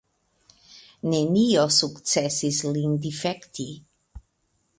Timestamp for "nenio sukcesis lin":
1.11-2.97